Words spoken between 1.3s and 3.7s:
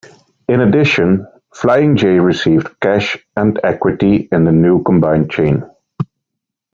Flying J received cash and